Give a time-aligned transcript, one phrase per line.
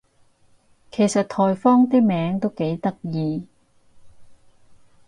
[0.89, 3.45] 其實颱風啲名都幾得意